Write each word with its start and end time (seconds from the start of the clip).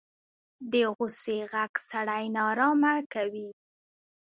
د 0.71 0.73
غوسې 0.95 1.37
غږ 1.51 1.73
سړی 1.89 2.23
نارامه 2.37 2.93
کوي 3.13 3.49